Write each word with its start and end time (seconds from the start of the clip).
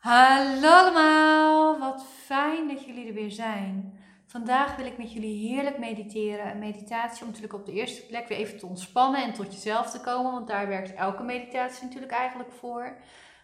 Hallo 0.00 0.68
allemaal, 0.68 1.78
wat 1.78 2.04
fijn 2.24 2.68
dat 2.68 2.84
jullie 2.84 3.06
er 3.06 3.14
weer 3.14 3.30
zijn. 3.30 3.98
Vandaag 4.26 4.76
wil 4.76 4.86
ik 4.86 4.98
met 4.98 5.12
jullie 5.12 5.48
heerlijk 5.48 5.78
mediteren. 5.78 6.50
Een 6.50 6.58
meditatie 6.58 7.20
om 7.20 7.26
natuurlijk 7.26 7.54
op 7.54 7.66
de 7.66 7.72
eerste 7.72 8.06
plek 8.06 8.28
weer 8.28 8.38
even 8.38 8.58
te 8.58 8.66
ontspannen 8.66 9.22
en 9.22 9.32
tot 9.32 9.52
jezelf 9.52 9.90
te 9.90 10.00
komen, 10.00 10.32
want 10.32 10.48
daar 10.48 10.68
werkt 10.68 10.94
elke 10.94 11.22
meditatie 11.22 11.84
natuurlijk 11.84 12.12
eigenlijk 12.12 12.52
voor. 12.52 12.96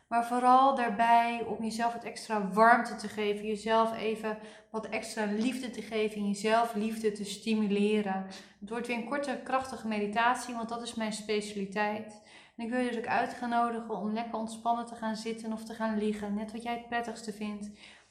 Maar 0.08 0.26
vooral 0.26 0.74
daarbij 0.74 1.44
om 1.46 1.64
jezelf 1.64 1.92
wat 1.92 2.04
extra 2.04 2.48
warmte 2.52 2.94
te 2.94 3.08
geven, 3.08 3.46
jezelf 3.46 3.96
even 3.98 4.38
wat 4.70 4.88
extra 4.88 5.24
liefde 5.24 5.70
te 5.70 5.82
geven, 5.82 6.16
en 6.16 6.28
jezelf 6.28 6.74
liefde 6.74 7.12
te 7.12 7.24
stimuleren. 7.24 8.26
Het 8.60 8.70
wordt 8.70 8.86
weer 8.86 8.96
een 8.96 9.08
korte, 9.08 9.40
krachtige 9.44 9.88
meditatie, 9.88 10.54
want 10.54 10.68
dat 10.68 10.82
is 10.82 10.94
mijn 10.94 11.12
specialiteit. 11.12 12.20
En 12.56 12.64
ik 12.64 12.70
wil 12.70 12.80
je 12.80 12.88
dus 12.88 12.98
ook 12.98 13.06
uitnodigen 13.06 13.96
om 13.96 14.12
lekker 14.12 14.38
ontspannen 14.38 14.86
te 14.86 14.94
gaan 14.94 15.16
zitten 15.16 15.52
of 15.52 15.64
te 15.64 15.74
gaan 15.74 15.98
liggen, 15.98 16.34
net 16.34 16.52
wat 16.52 16.62
jij 16.62 16.74
het 16.74 16.88
prettigste 16.88 17.32
vindt. 17.32 17.66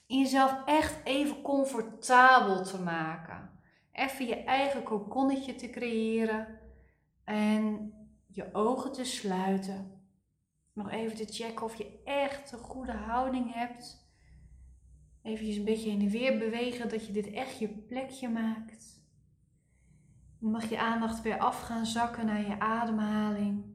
En 0.08 0.20
jezelf 0.20 0.66
echt 0.66 1.06
even 1.06 1.42
comfortabel 1.42 2.64
te 2.64 2.82
maken. 2.82 3.50
Even 3.92 4.26
je 4.26 4.44
eigen 4.44 4.84
kokonnetje 4.84 5.56
te 5.56 5.70
creëren 5.70 6.60
en 7.24 7.94
je 8.28 8.54
ogen 8.54 8.92
te 8.92 9.04
sluiten 9.04 9.96
nog 10.76 10.92
even 10.92 11.16
te 11.16 11.34
checken 11.34 11.66
of 11.66 11.76
je 11.76 12.02
echt 12.04 12.52
een 12.52 12.60
goede 12.60 12.92
houding 12.92 13.54
hebt. 13.54 14.10
Even 15.22 15.48
een 15.48 15.64
beetje 15.64 15.90
heen 15.90 16.02
en 16.02 16.10
weer 16.10 16.38
bewegen, 16.38 16.90
dat 16.90 17.08
je 17.08 17.14
dit 17.14 17.32
echt 17.32 17.60
je 17.60 17.68
plekje 17.68 18.30
maakt. 18.30 19.04
Dan 20.40 20.52
mag 20.52 20.70
je 20.70 20.80
aandacht 20.80 21.22
weer 21.22 21.40
af 21.40 21.62
gaan 21.62 21.86
zakken 21.86 22.26
naar 22.26 22.48
je 22.48 22.60
ademhaling. 22.60 23.75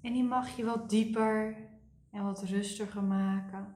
En 0.00 0.12
die 0.12 0.24
mag 0.24 0.56
je 0.56 0.64
wat 0.64 0.90
dieper 0.90 1.68
en 2.10 2.24
wat 2.24 2.42
rustiger 2.42 3.04
maken. 3.04 3.74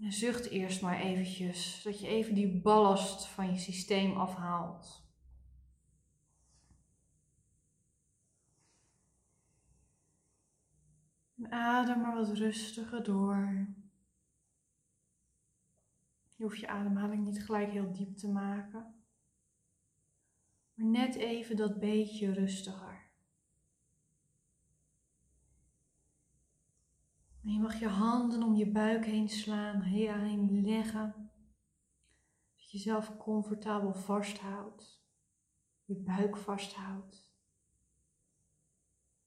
En 0.00 0.12
zucht 0.12 0.48
eerst 0.48 0.82
maar 0.82 1.00
eventjes, 1.00 1.80
zodat 1.80 2.00
je 2.00 2.06
even 2.06 2.34
die 2.34 2.60
ballast 2.60 3.26
van 3.26 3.50
je 3.52 3.58
systeem 3.58 4.16
afhaalt. 4.16 5.10
Adem 11.50 12.00
maar 12.00 12.14
wat 12.14 12.32
rustiger 12.32 13.02
door. 13.02 13.66
Je 16.36 16.42
hoeft 16.42 16.58
je 16.58 16.68
ademhaling 16.68 17.24
niet 17.24 17.44
gelijk 17.44 17.70
heel 17.70 17.92
diep 17.92 18.16
te 18.16 18.28
maken. 18.28 18.94
Maar 20.74 20.86
net 20.86 21.14
even 21.14 21.56
dat 21.56 21.78
beetje 21.78 22.32
rustiger. 22.32 22.91
En 27.42 27.52
je 27.52 27.58
mag 27.60 27.80
je 27.80 27.88
handen 27.88 28.42
om 28.42 28.54
je 28.54 28.70
buik 28.70 29.06
heen 29.06 29.28
slaan, 29.28 29.82
heen 29.82 30.62
leggen. 30.62 31.30
Dat 32.54 32.70
je 32.70 32.76
jezelf 32.76 33.16
comfortabel 33.16 33.94
vasthoudt. 33.94 35.04
Je 35.84 35.96
buik 35.96 36.36
vasthoudt 36.36 37.32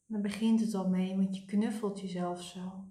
dan 0.08 0.22
begint 0.22 0.60
het 0.60 0.74
al 0.74 0.90
mee, 0.90 1.16
want 1.16 1.36
je 1.36 1.46
knuffelt 1.46 2.00
jezelf 2.00 2.44
zo. 2.44 2.90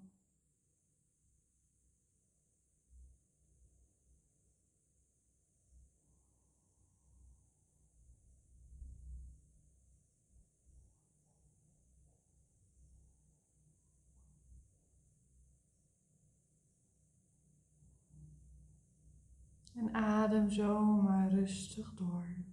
En 19.74 19.94
adem 19.94 20.50
zo 20.50 20.84
maar 21.02 21.30
rustig 21.30 21.94
door. 21.94 22.44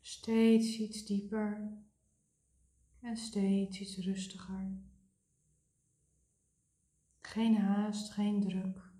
Steeds 0.00 0.78
iets 0.78 1.04
dieper 1.06 1.80
en 3.00 3.16
steeds 3.16 3.80
iets 3.80 3.96
rustiger. 3.96 4.80
Geen 7.20 7.56
haast, 7.56 8.12
geen 8.12 8.40
druk. 8.40 8.90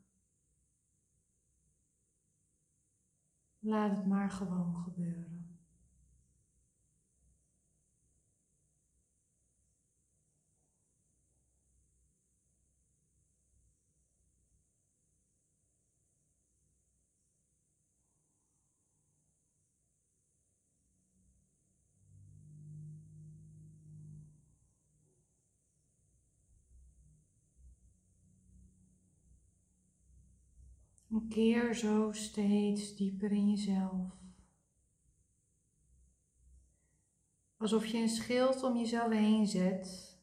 Laat 3.59 3.97
het 3.97 4.07
maar 4.07 4.31
gewoon 4.31 4.75
gebeuren. 4.75 5.42
Keer 31.21 31.75
zo 31.75 32.13
steeds 32.13 32.97
dieper 32.97 33.33
in 33.33 33.51
jezelf. 33.51 34.21
Alsof 37.57 37.87
je 37.87 37.99
een 37.99 38.09
schild 38.09 38.63
om 38.63 38.77
jezelf 38.77 39.13
heen 39.13 39.47
zet, 39.47 40.19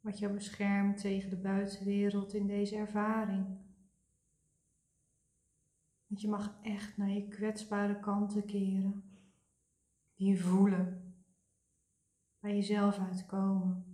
wat 0.00 0.18
jou 0.18 0.32
beschermt 0.32 1.00
tegen 1.00 1.30
de 1.30 1.36
buitenwereld 1.36 2.34
in 2.34 2.46
deze 2.46 2.76
ervaring. 2.76 3.46
Want 6.06 6.20
je 6.20 6.28
mag 6.28 6.58
echt 6.62 6.96
naar 6.96 7.10
je 7.10 7.28
kwetsbare 7.28 8.00
kanten 8.00 8.44
keren, 8.44 9.04
die 10.14 10.28
je 10.28 10.36
voelen, 10.36 11.14
bij 12.40 12.54
jezelf 12.54 12.98
uitkomen. 12.98 13.85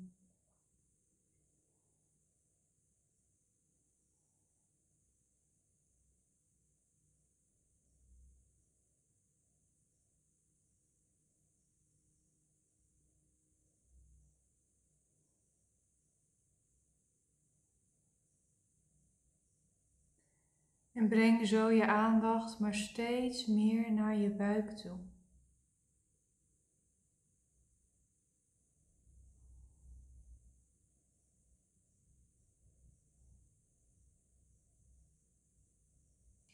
En 21.02 21.08
breng 21.08 21.46
zo 21.46 21.70
je 21.70 21.86
aandacht 21.86 22.58
maar 22.58 22.74
steeds 22.74 23.46
meer 23.46 23.92
naar 23.92 24.16
je 24.16 24.30
buik 24.30 24.70
toe. 24.70 24.98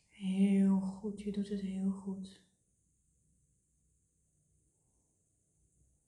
Heel 0.08 0.80
goed, 0.80 1.20
je 1.20 1.32
doet 1.32 1.48
het 1.48 1.60
heel 1.60 1.90
goed. 1.90 2.42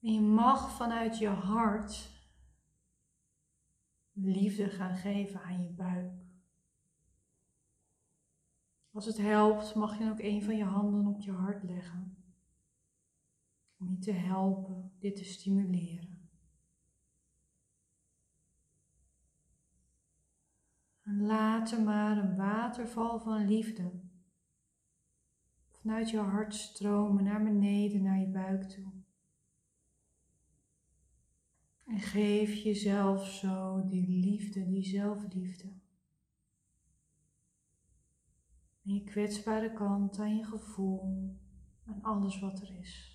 En 0.03 0.13
je 0.13 0.21
mag 0.21 0.77
vanuit 0.77 1.19
je 1.19 1.29
hart 1.29 2.11
liefde 4.13 4.71
gaan 4.71 4.97
geven 4.97 5.43
aan 5.43 5.63
je 5.63 5.71
buik. 5.71 6.20
Als 8.93 9.07
het 9.07 9.19
helpt, 9.19 9.75
mag 9.75 9.99
je 9.99 10.11
ook 10.11 10.21
een 10.21 10.43
van 10.43 10.57
je 10.57 10.65
handen 10.65 11.07
op 11.07 11.21
je 11.21 11.33
hart 11.33 11.63
leggen. 11.63 12.17
Om 13.79 13.91
je 13.91 13.99
te 13.99 14.13
helpen 14.13 14.93
dit 14.99 15.17
te 15.17 15.25
stimuleren. 15.25 16.29
En 21.03 21.23
laat 21.23 21.73
er 21.73 21.83
maar 21.83 22.19
een 22.19 22.37
waterval 22.37 23.21
van 23.21 23.47
liefde 23.47 24.09
vanuit 25.81 26.11
je 26.11 26.19
hart 26.19 26.55
stromen 26.55 27.25
naar 27.25 27.43
beneden, 27.43 28.03
naar 28.03 28.19
je 28.19 28.27
buik 28.27 28.63
toe. 28.63 28.93
En 31.85 32.01
geef 32.01 32.55
jezelf 32.55 33.27
zo 33.27 33.87
die 33.87 34.09
liefde, 34.09 34.67
die 34.67 34.85
zelfliefde. 34.85 35.80
Aan 38.91 38.97
je 38.97 39.05
kwetsbare 39.05 39.73
kant, 39.73 40.19
aan 40.19 40.37
je 40.37 40.45
gevoel, 40.45 41.37
aan 41.87 42.03
alles 42.03 42.41
wat 42.41 42.61
er 42.61 42.79
is. 42.81 43.10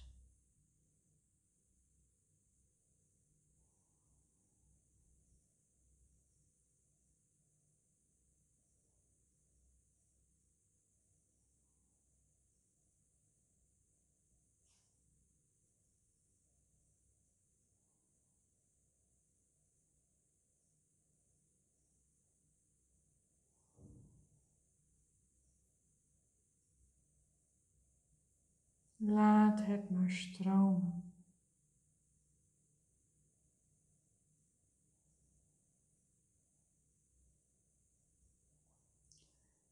Laat 29.07 29.65
het 29.65 29.89
maar 29.89 30.09
stromen. 30.09 31.13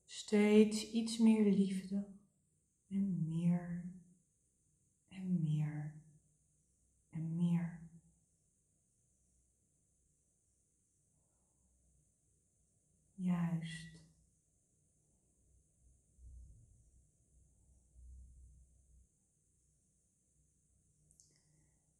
Steeds 0.05 0.91
iets 0.91 1.17
meer 1.17 1.51
liefde 1.51 2.07
en 2.87 3.29
meer 3.29 3.83
en 5.07 5.43
meer 5.43 5.93
en 7.09 7.35
meer. 7.35 7.79
Juist. 13.13 13.92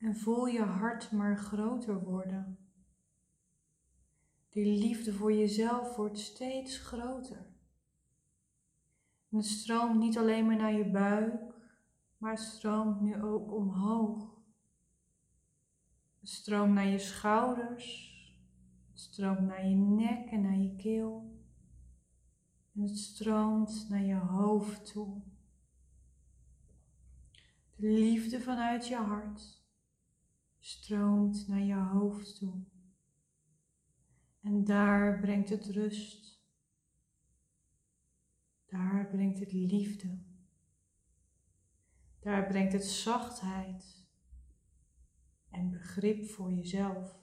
En 0.03 0.15
voel 0.15 0.45
je 0.45 0.61
hart 0.63 1.11
maar 1.11 1.38
groter 1.38 2.03
worden. 2.03 2.57
Die 4.50 4.79
liefde 4.79 5.13
voor 5.13 5.33
jezelf 5.33 5.95
wordt 5.95 6.19
steeds 6.19 6.77
groter. 6.77 7.45
En 9.29 9.38
het 9.38 9.45
stroomt 9.45 10.00
niet 10.00 10.17
alleen 10.17 10.45
maar 10.45 10.55
naar 10.55 10.73
je 10.73 10.91
buik, 10.91 11.53
maar 12.17 12.31
het 12.31 12.39
stroomt 12.39 13.01
nu 13.01 13.23
ook 13.23 13.51
omhoog. 13.51 14.41
Het 16.19 16.29
stroomt 16.29 16.73
naar 16.73 16.88
je 16.88 17.00
schouders, 17.00 18.17
het 18.91 19.00
stroomt 19.00 19.41
naar 19.41 19.67
je 19.67 19.75
nek 19.75 20.31
en 20.31 20.41
naar 20.41 20.57
je 20.57 20.75
keel. 20.75 21.41
En 22.75 22.81
het 22.81 22.97
stroomt 22.97 23.85
naar 23.89 24.03
je 24.03 24.15
hoofd 24.15 24.91
toe. 24.91 25.21
De 27.75 27.88
liefde 27.88 28.41
vanuit 28.41 28.88
je 28.88 28.95
hart 28.95 29.62
stroomt 30.63 31.48
naar 31.48 31.62
je 31.62 31.75
hoofd 31.75 32.38
toe. 32.38 32.63
En 34.42 34.63
daar 34.63 35.19
brengt 35.19 35.50
het 35.50 35.65
rust. 35.65 36.42
Daar 38.65 39.07
brengt 39.07 39.39
het 39.39 39.51
liefde. 39.51 40.24
Daar 42.19 42.48
brengt 42.48 42.74
het 42.74 42.86
zachtheid 42.86 44.07
en 45.50 45.69
begrip 45.69 46.25
voor 46.25 46.51
jezelf. 46.51 47.21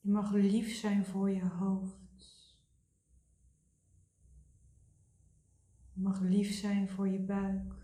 Je 0.00 0.10
mag 0.10 0.32
lief 0.32 0.74
zijn 0.74 1.04
voor 1.04 1.30
je 1.30 1.44
hoofd. 1.44 2.09
Mag 6.00 6.20
lief 6.20 6.52
zijn 6.52 6.88
voor 6.88 7.08
je 7.08 7.20
buik. 7.20 7.74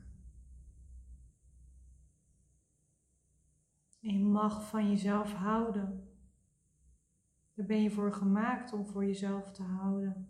En 4.00 4.12
je 4.12 4.24
mag 4.24 4.68
van 4.68 4.90
jezelf 4.90 5.32
houden. 5.32 6.10
Daar 7.54 7.66
ben 7.66 7.82
je 7.82 7.90
voor 7.90 8.12
gemaakt 8.12 8.72
om 8.72 8.86
voor 8.86 9.06
jezelf 9.06 9.52
te 9.52 9.62
houden. 9.62 10.28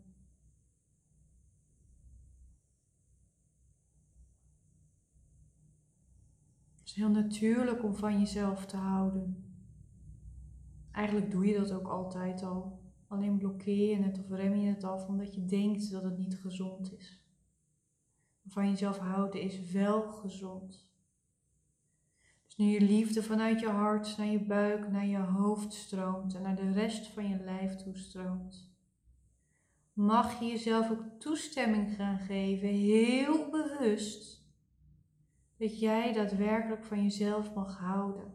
Het 6.76 6.84
is 6.84 6.94
heel 6.94 7.10
natuurlijk 7.10 7.82
om 7.82 7.94
van 7.94 8.18
jezelf 8.18 8.66
te 8.66 8.76
houden. 8.76 9.44
Eigenlijk 10.90 11.30
doe 11.30 11.46
je 11.46 11.58
dat 11.58 11.72
ook 11.72 11.88
altijd 11.88 12.42
al. 12.42 12.84
Alleen 13.06 13.38
blokkeer 13.38 13.90
je 13.90 14.02
het 14.02 14.18
of 14.18 14.30
rem 14.30 14.54
je 14.54 14.68
het 14.68 14.84
af 14.84 15.08
omdat 15.08 15.34
je 15.34 15.44
denkt 15.44 15.90
dat 15.90 16.02
het 16.02 16.18
niet 16.18 16.38
gezond 16.38 16.92
is 16.92 17.25
van 18.46 18.70
jezelf 18.70 18.98
houden 18.98 19.40
is 19.40 19.70
wel 19.70 20.02
gezond. 20.02 20.88
Dus 22.44 22.56
nu 22.56 22.66
je 22.66 22.80
liefde 22.80 23.22
vanuit 23.22 23.60
je 23.60 23.68
hart 23.68 24.16
naar 24.16 24.26
je 24.26 24.44
buik, 24.44 24.90
naar 24.90 25.06
je 25.06 25.18
hoofd 25.18 25.72
stroomt 25.72 26.34
en 26.34 26.42
naar 26.42 26.56
de 26.56 26.72
rest 26.72 27.06
van 27.06 27.28
je 27.28 27.38
lijf 27.44 27.76
toestroomt, 27.76 28.74
mag 29.92 30.40
je 30.40 30.46
jezelf 30.46 30.90
ook 30.90 31.04
toestemming 31.18 31.94
gaan 31.94 32.18
geven, 32.18 32.68
heel 32.68 33.50
bewust, 33.50 34.44
dat 35.58 35.80
jij 35.80 36.12
daadwerkelijk 36.12 36.84
van 36.84 37.02
jezelf 37.02 37.54
mag 37.54 37.78
houden. 37.78 38.34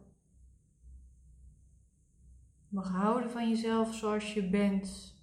Mag 2.68 2.88
houden 2.88 3.30
van 3.30 3.48
jezelf 3.48 3.94
zoals 3.94 4.34
je 4.34 4.48
bent, 4.48 5.14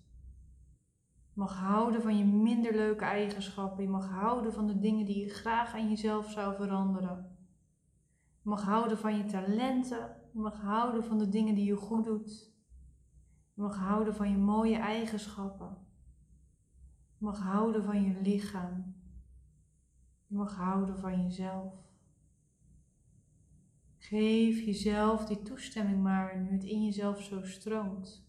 mag 1.39 1.59
houden 1.59 2.01
van 2.01 2.17
je 2.17 2.25
minder 2.25 2.75
leuke 2.75 3.05
eigenschappen. 3.05 3.83
Je 3.83 3.89
mag 3.89 4.09
houden 4.09 4.53
van 4.53 4.67
de 4.67 4.79
dingen 4.79 5.05
die 5.05 5.19
je 5.19 5.29
graag 5.29 5.73
aan 5.73 5.89
jezelf 5.89 6.31
zou 6.31 6.55
veranderen. 6.55 7.37
Je 8.41 8.49
mag 8.49 8.63
houden 8.63 8.97
van 8.97 9.17
je 9.17 9.25
talenten. 9.25 10.15
Je 10.33 10.39
mag 10.39 10.61
houden 10.61 11.03
van 11.03 11.17
de 11.17 11.29
dingen 11.29 11.55
die 11.55 11.65
je 11.65 11.75
goed 11.75 12.05
doet. 12.05 12.53
Je 13.53 13.61
mag 13.61 13.77
houden 13.77 14.15
van 14.15 14.29
je 14.29 14.37
mooie 14.37 14.77
eigenschappen. 14.77 15.77
Je 17.17 17.25
mag 17.25 17.39
houden 17.39 17.83
van 17.83 18.03
je 18.03 18.21
lichaam. 18.21 18.95
Je 20.27 20.35
mag 20.35 20.55
houden 20.55 20.97
van 20.97 21.23
jezelf. 21.23 21.73
Geef 23.97 24.61
jezelf 24.61 25.25
die 25.25 25.41
toestemming 25.41 26.01
maar 26.01 26.39
nu 26.39 26.51
het 26.51 26.63
in 26.63 26.85
jezelf 26.85 27.21
zo 27.21 27.41
stroomt. 27.41 28.28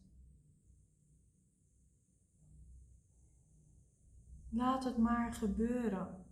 Laat 4.52 4.85
het 4.85 4.99
maar 4.99 5.35
gebeuren. 5.35 6.25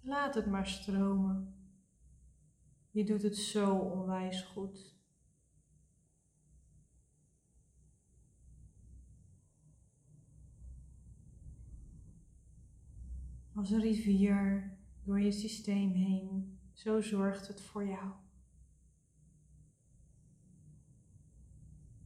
Laat 0.00 0.34
het 0.34 0.46
maar 0.46 0.66
stromen. 0.66 1.54
Je 2.90 3.04
doet 3.04 3.22
het 3.22 3.36
zo 3.36 3.74
onwijs 3.74 4.42
goed. 4.42 4.94
Als 13.54 13.70
een 13.70 13.80
rivier 13.80 14.76
door 15.04 15.20
je 15.20 15.32
systeem 15.32 15.92
heen, 15.92 16.58
zo 16.72 17.00
zorgt 17.00 17.48
het 17.48 17.60
voor 17.60 17.86
jou. 17.86 18.12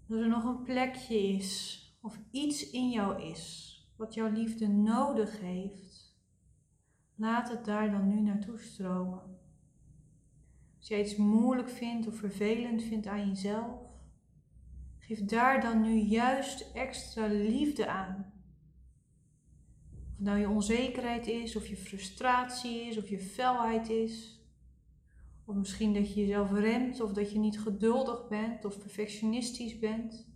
Als 0.09 0.19
er 0.19 0.29
nog 0.29 0.45
een 0.45 0.63
plekje 0.63 1.19
is 1.19 1.79
of 2.01 2.19
iets 2.31 2.71
in 2.71 2.91
jou 2.91 3.23
is 3.23 3.70
wat 4.01 4.15
jouw 4.15 4.31
liefde 4.31 4.69
nodig 4.69 5.41
heeft, 5.41 6.17
laat 7.15 7.49
het 7.49 7.65
daar 7.65 7.91
dan 7.91 8.09
nu 8.09 8.21
naartoe 8.21 8.59
stromen. 8.59 9.39
Als 10.79 10.89
jij 10.89 11.01
iets 11.01 11.17
moeilijk 11.17 11.71
vindt 11.71 12.07
of 12.07 12.17
vervelend 12.17 12.83
vindt 12.83 13.07
aan 13.07 13.29
jezelf, 13.29 13.81
geef 14.99 15.25
daar 15.25 15.61
dan 15.61 15.81
nu 15.81 15.95
juist 15.95 16.73
extra 16.75 17.27
liefde 17.27 17.87
aan. 17.89 18.33
Of 19.93 20.17
het 20.17 20.21
nou 20.21 20.39
je 20.39 20.49
onzekerheid 20.49 21.27
is, 21.27 21.57
of 21.57 21.67
je 21.67 21.77
frustratie 21.77 22.81
is, 22.81 22.99
of 22.99 23.09
je 23.09 23.21
felheid 23.21 23.89
is. 23.89 24.45
Of 25.45 25.55
misschien 25.55 25.95
dat 25.95 26.15
je 26.15 26.21
jezelf 26.21 26.53
remt, 26.53 27.01
of 27.01 27.13
dat 27.13 27.33
je 27.33 27.39
niet 27.39 27.61
geduldig 27.61 28.29
bent, 28.29 28.65
of 28.65 28.79
perfectionistisch 28.79 29.79
bent. 29.79 30.30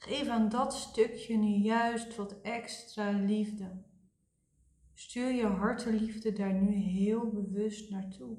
Geef 0.00 0.28
aan 0.28 0.48
dat 0.48 0.74
stukje 0.74 1.36
nu 1.36 1.56
juist 1.56 2.16
wat 2.16 2.40
extra 2.40 3.10
liefde. 3.10 3.82
Stuur 4.94 5.32
je 5.32 5.46
harteliefde 5.46 6.32
daar 6.32 6.54
nu 6.54 6.72
heel 6.72 7.30
bewust 7.30 7.90
naartoe. 7.90 8.38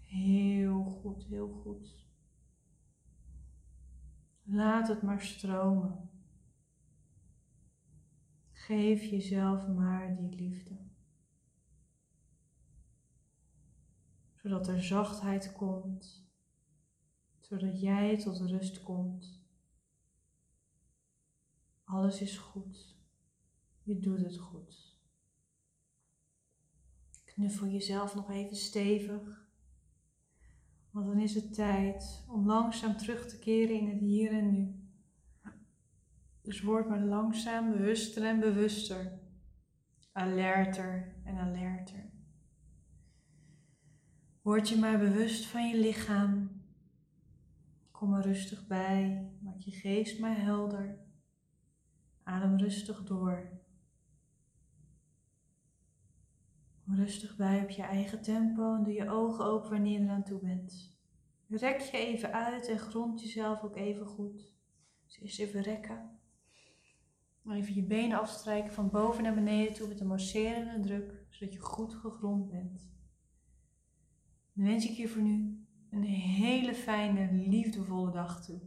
Heel 0.00 0.84
goed, 0.84 1.24
heel 1.24 1.48
goed. 1.48 2.06
Laat 4.42 4.88
het 4.88 5.02
maar 5.02 5.20
stromen. 5.20 6.10
Geef 8.50 9.04
jezelf 9.04 9.68
maar 9.68 10.16
die 10.16 10.34
liefde. 10.34 10.78
Zodat 14.34 14.68
er 14.68 14.82
zachtheid 14.82 15.52
komt 15.52 16.23
zodat 17.58 17.80
jij 17.80 18.16
tot 18.16 18.40
rust 18.40 18.82
komt. 18.82 19.42
Alles 21.84 22.20
is 22.20 22.38
goed. 22.38 22.96
Je 23.82 23.98
doet 23.98 24.20
het 24.20 24.36
goed. 24.36 24.98
Knuffel 27.24 27.66
jezelf 27.66 28.14
nog 28.14 28.30
even 28.30 28.56
stevig. 28.56 29.48
Want 30.90 31.06
dan 31.06 31.20
is 31.20 31.34
het 31.34 31.54
tijd 31.54 32.24
om 32.28 32.46
langzaam 32.46 32.96
terug 32.96 33.26
te 33.26 33.38
keren 33.38 33.78
in 33.78 33.88
het 33.88 34.00
hier 34.00 34.32
en 34.32 34.50
nu. 34.50 34.88
Dus 36.42 36.62
word 36.62 36.88
maar 36.88 37.04
langzaam 37.04 37.72
bewuster 37.72 38.24
en 38.24 38.40
bewuster. 38.40 39.18
Alerter 40.12 41.20
en 41.24 41.36
alerter. 41.36 42.12
Word 44.42 44.68
je 44.68 44.76
maar 44.76 44.98
bewust 44.98 45.46
van 45.46 45.68
je 45.68 45.78
lichaam. 45.78 46.53
Kom 48.04 48.14
er 48.14 48.22
rustig 48.22 48.66
bij. 48.66 49.30
Maak 49.40 49.58
je 49.58 49.70
geest 49.70 50.18
maar 50.18 50.40
helder. 50.40 50.98
Adem 52.22 52.58
rustig 52.58 53.04
door. 53.04 53.48
Kom 56.84 56.94
rustig 56.94 57.36
bij 57.36 57.62
op 57.62 57.70
je 57.70 57.82
eigen 57.82 58.22
tempo 58.22 58.74
en 58.74 58.82
doe 58.82 58.92
je 58.92 59.10
ogen 59.10 59.44
open 59.44 59.70
wanneer 59.70 60.00
je 60.00 60.04
eraan 60.04 60.24
toe 60.24 60.40
bent. 60.40 60.98
Rek 61.48 61.80
je 61.80 61.96
even 61.96 62.32
uit 62.32 62.68
en 62.68 62.78
grond 62.78 63.20
jezelf 63.20 63.62
ook 63.62 63.76
even 63.76 64.06
goed. 64.06 64.54
Dus 65.04 65.20
eerst 65.20 65.40
even 65.40 65.62
rekken. 65.62 66.18
Even 67.48 67.74
je 67.74 67.84
benen 67.84 68.20
afstrijken 68.20 68.72
van 68.72 68.90
boven 68.90 69.22
naar 69.22 69.34
beneden 69.34 69.74
toe 69.74 69.88
met 69.88 70.00
een 70.00 70.06
masserende 70.06 70.80
druk, 70.80 71.26
zodat 71.28 71.54
je 71.54 71.60
goed 71.60 71.94
gegrond 71.94 72.50
bent. 72.50 72.92
Dan 74.52 74.66
wens 74.66 74.88
ik 74.88 74.96
je 74.96 75.08
voor 75.08 75.22
nu 75.22 75.63
een 75.94 76.02
hele 76.02 76.74
fijne, 76.74 77.28
liefdevolle 77.32 78.10
dag 78.10 78.44
toe. 78.44 78.60